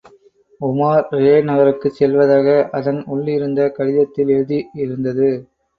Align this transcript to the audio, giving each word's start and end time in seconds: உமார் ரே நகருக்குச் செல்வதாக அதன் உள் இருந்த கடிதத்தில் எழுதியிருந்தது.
உமார் 0.61 1.05
ரே 1.15 1.41
நகருக்குச் 1.41 1.97
செல்வதாக 1.99 2.47
அதன் 2.71 3.03
உள் 3.07 3.27
இருந்த 3.27 3.69
கடிதத்தில் 3.69 4.27
எழுதியிருந்தது. 4.27 5.29